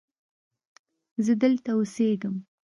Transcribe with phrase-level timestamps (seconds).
[1.25, 2.35] زه دلته اوسیږم.